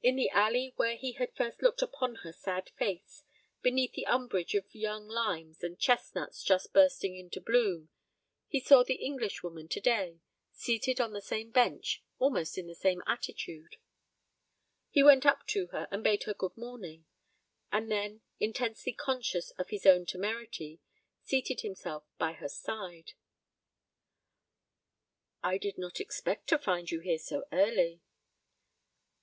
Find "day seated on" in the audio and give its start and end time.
9.82-11.12